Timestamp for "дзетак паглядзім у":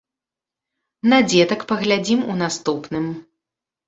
1.29-2.39